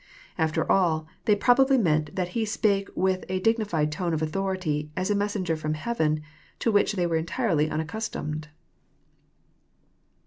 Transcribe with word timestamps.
Above 0.39 0.65
all, 0.67 1.05
they 1.25 1.35
probably 1.35 1.77
meant 1.77 2.15
that 2.15 2.29
He 2.29 2.43
spi^e 2.43 2.87
with 2.95 3.23
a 3.29 3.39
dignified 3.39 3.91
tone 3.91 4.15
of 4.15 4.21
authority, 4.23 4.89
as 4.97 5.11
a 5.11 5.15
messenger 5.15 5.55
from 5.55 5.75
heaven, 5.75 6.21
to 6.57 6.71
which 6.71 6.93
they 6.93 7.05
were 7.05 7.17
entirely 7.17 7.69
unaccustomed. 7.69 8.47